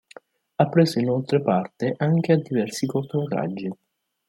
Ha 0.55 0.67
preso 0.67 0.97
inoltre 0.97 1.43
parte 1.43 1.93
anche 1.97 2.31
a 2.31 2.37
diversi 2.41 2.87
cortometraggi. 2.87 3.71